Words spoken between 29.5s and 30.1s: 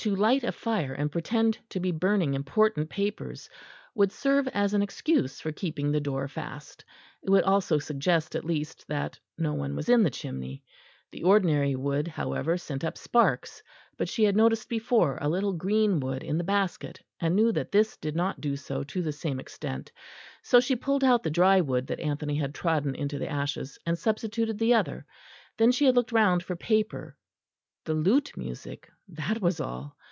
all.